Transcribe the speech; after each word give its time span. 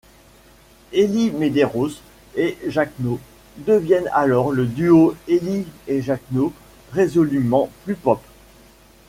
Elli 0.93 1.29
Medeiros 1.29 1.91
et 2.35 2.57
Jacno 2.65 3.19
deviennent 3.57 4.09
alors 4.13 4.51
le 4.51 4.65
duo 4.65 5.13
Elli 5.29 5.67
et 5.87 6.01
Jacno 6.01 6.53
résolument 6.91 7.69
plus 7.85 7.93
pop. 7.93 8.19